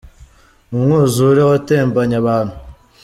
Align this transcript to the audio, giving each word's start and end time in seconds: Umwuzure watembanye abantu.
Umwuzure 0.75 1.41
watembanye 1.49 2.15
abantu. 2.21 2.55